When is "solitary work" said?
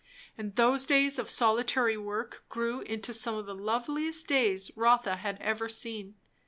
1.29-2.43